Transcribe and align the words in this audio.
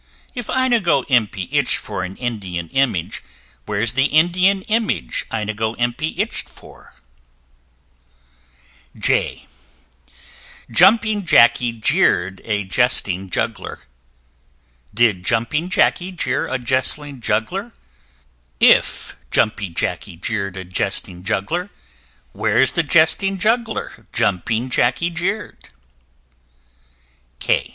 If 0.33 0.49
Inigo 0.49 1.03
Impey 1.09 1.43
itched 1.51 1.77
for 1.77 2.03
an 2.03 2.15
Indian 2.17 2.69
Image, 2.69 3.21
Where's 3.67 3.93
the 3.93 4.05
Indian 4.05 4.63
Image 4.63 5.27
Inigo 5.31 5.75
Impey 5.75 6.15
itch'd 6.19 6.49
for? 6.49 6.95
J 8.97 8.99
j 8.99 9.27
[Illustration: 9.27 9.47
Jumping 9.77 10.71
Jackey] 10.73 10.73
Jumping 10.73 11.25
Jackey 11.27 11.71
jeer'd 11.93 12.41
a 12.45 12.63
Jesting 12.63 13.29
Juggler: 13.29 13.83
Did 14.91 15.23
Jumping 15.23 15.69
Jackey 15.69 16.11
jeer 16.11 16.47
a 16.47 16.57
Jesting 16.57 17.21
Juggler? 17.21 17.71
If 18.59 19.15
Jumping 19.29 19.75
Jackey 19.75 20.15
jeer'd 20.15 20.57
a 20.57 20.63
Jesting 20.65 21.23
Juggler, 21.23 21.69
Where's 22.31 22.71
the 22.71 22.81
Jesting 22.81 23.37
Juggler 23.37 24.07
Jumping 24.11 24.71
Jackey 24.71 25.11
jeer'd? 25.11 25.69